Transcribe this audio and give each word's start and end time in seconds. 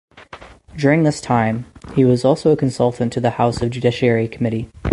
During 0.75 1.03
this 1.03 1.21
time 1.21 1.67
he 1.93 2.03
was 2.03 2.25
also 2.25 2.49
a 2.49 2.57
consultant 2.57 3.13
to 3.13 3.19
the 3.19 3.29
House 3.29 3.59
Judiciary 3.59 4.27
Committee. 4.27 4.67